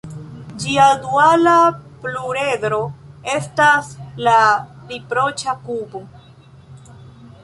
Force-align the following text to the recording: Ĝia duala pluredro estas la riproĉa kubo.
Ĝia 0.61 0.85
duala 1.01 1.51
pluredro 2.05 2.79
estas 3.33 3.91
la 4.29 4.35
riproĉa 4.93 5.55
kubo. 5.69 6.03